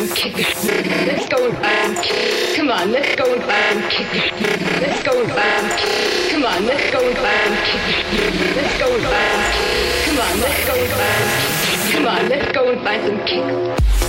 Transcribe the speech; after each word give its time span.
and 0.00 0.16
kick 0.16 0.38
it. 0.38 0.46
Let's 1.06 1.28
go 1.28 1.50
and 1.50 1.96
kick. 1.98 2.56
Come 2.56 2.70
on, 2.70 2.90
let's 2.90 3.14
go 3.16 3.34
and 3.34 3.90
kick 3.90 4.08
it. 4.14 4.32
Let's 4.80 5.02
go 5.02 5.20
and 5.20 5.72
kick. 5.78 6.30
Come 6.32 6.44
on, 6.44 6.66
let's 6.66 6.90
go 6.90 7.00
and 7.00 7.16
kick. 7.16 7.82
Let's 8.56 8.78
go 8.78 8.88
and 8.96 9.04
kick. 9.52 10.06
Come 10.06 10.18
on, 10.18 10.40
let's 10.40 10.66
go 10.66 10.74
and 10.74 10.90
kick. 10.90 11.92
Come 11.92 12.06
on, 12.06 12.28
let's 12.30 12.52
go 12.52 12.70
and 12.70 12.80
find 12.82 13.06
some 13.06 13.18
kicks. 13.26 13.99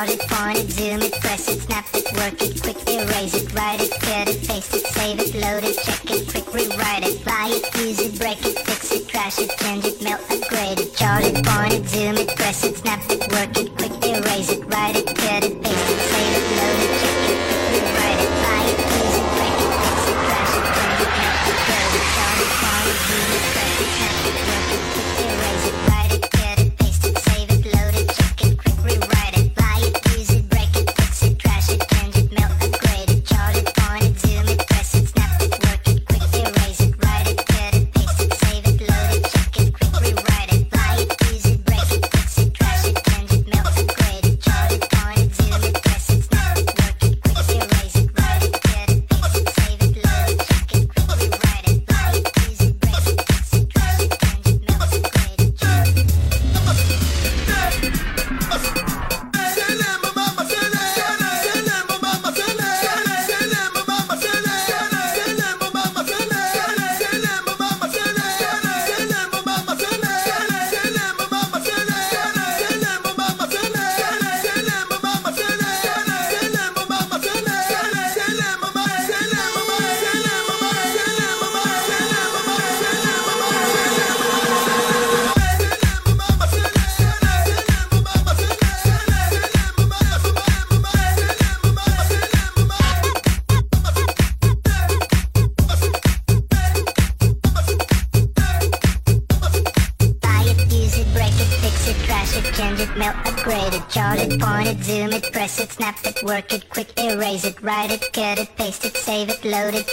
Load 0.00 0.08
it, 0.08 0.20
point 0.30 0.58
it, 0.58 0.70
zoom 0.70 1.02
it, 1.02 1.12
press 1.20 1.46
it, 1.46 1.60
snap 1.60 1.84
it, 1.92 2.06
work 2.16 2.40
it, 2.40 2.62
quick 2.62 2.88
erase 2.88 3.34
it, 3.34 3.52
write 3.52 3.82
it, 3.82 3.90
cut 4.00 4.28
it, 4.28 4.48
paste 4.48 4.72
it, 4.72 4.86
save 4.86 5.20
it, 5.20 5.34
load 5.34 5.62
it, 5.62 5.76
check 5.76 6.10
it, 6.10 6.26
quick 6.26 6.54
rewrite 6.54 7.04
it, 7.04 7.22
buy 7.22 7.48
it, 7.50 7.62
use 7.76 8.00
it, 8.00 8.18
break 8.18 8.38
it, 8.38 8.58
fix 8.60 8.92
it, 8.92 9.06
trash 9.06 9.38
it, 9.38 9.50
change 9.58 9.84
it, 9.84 10.00
melt, 10.00 10.22
upgrade 10.30 10.80
it, 10.80 10.96
charge 10.96 11.24
it, 11.26 11.44
point 11.44 11.74
it, 11.74 11.86
zoom 11.86 12.16
it, 12.16 12.29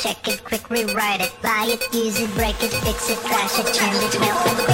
check 0.02 0.28
it, 0.28 0.44
quick 0.44 0.70
rewrite 0.70 1.22
it, 1.22 1.32
buy 1.42 1.66
it, 1.68 1.82
use 1.94 2.20
it, 2.20 2.34
break 2.36 2.62
it, 2.62 2.72
fix 2.72 3.10
it, 3.10 3.18
trash 3.26 3.60
it, 3.60 3.66
change 3.74 4.16
it, 4.16 4.20
melt 4.20 4.60
it. 4.60 4.67